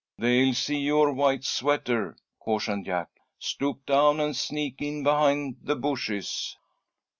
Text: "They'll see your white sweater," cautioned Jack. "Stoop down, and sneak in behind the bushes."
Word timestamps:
"They'll 0.17 0.55
see 0.55 0.77
your 0.79 1.13
white 1.13 1.43
sweater," 1.43 2.17
cautioned 2.39 2.87
Jack. 2.87 3.09
"Stoop 3.37 3.85
down, 3.85 4.19
and 4.19 4.35
sneak 4.35 4.81
in 4.81 5.03
behind 5.03 5.57
the 5.61 5.75
bushes." 5.75 6.57